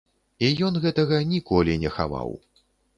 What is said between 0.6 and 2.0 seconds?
ён гэтага ніколі не